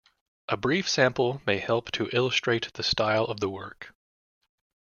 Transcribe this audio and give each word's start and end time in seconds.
A 0.49 0.57
brief 0.57 0.89
sample 0.89 1.43
may 1.45 1.59
help 1.59 1.91
to 1.91 2.09
illustrate 2.11 2.73
the 2.73 2.81
style 2.81 3.25
of 3.25 3.39
the 3.39 3.51
work. 3.51 3.93